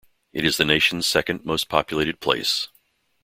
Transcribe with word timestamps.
It 0.33 0.45
is 0.45 0.57
the 0.57 0.65
nation's 0.65 1.05
second 1.05 1.45
most 1.45 1.69
populated 1.69 2.21
place. 2.21 2.69